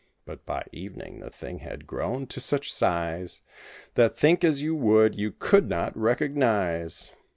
But 0.25 0.47
by 0.47 0.65
evening 0.71 1.19
the 1.19 1.29
thing 1.29 1.59
had 1.59 1.85
grown 1.85 2.25
to 2.25 2.41
such 2.41 2.73
size 2.73 3.43
That, 3.93 4.17
think 4.17 4.43
as 4.43 4.63
you 4.63 4.73
would, 4.75 5.13
you 5.13 5.31
could 5.31 5.69
not 5.69 5.95
recognize. 5.95 7.11